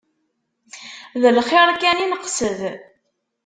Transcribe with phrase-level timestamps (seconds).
[1.21, 2.59] D lxir kan i neqsed.